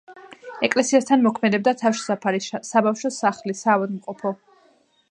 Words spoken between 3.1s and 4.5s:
სახლი, საავადმყოფო.